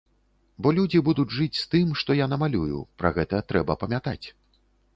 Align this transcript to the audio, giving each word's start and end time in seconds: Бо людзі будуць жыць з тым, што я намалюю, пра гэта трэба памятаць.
Бо 0.65 0.71
людзі 0.77 1.01
будуць 1.09 1.33
жыць 1.41 1.59
з 1.59 1.65
тым, 1.75 1.91
што 2.03 2.17
я 2.21 2.29
намалюю, 2.33 2.81
пра 3.03 3.09
гэта 3.21 3.45
трэба 3.53 3.79
памятаць. 3.85 4.25